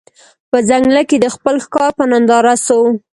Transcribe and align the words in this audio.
په 0.49 0.57
ځنګله 0.69 1.03
کي 1.09 1.17
د 1.19 1.25
خپل 1.35 1.55
ښکار 1.65 1.89
په 1.97 2.03
ننداره 2.11 2.53
سو 2.65 2.79